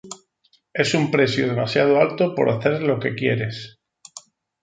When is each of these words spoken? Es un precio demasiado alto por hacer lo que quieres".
Es 0.73 0.95
un 0.95 1.11
precio 1.11 1.45
demasiado 1.47 1.99
alto 2.01 2.33
por 2.33 2.49
hacer 2.49 2.81
lo 2.81 2.99
que 2.99 3.13
quieres". 3.13 3.77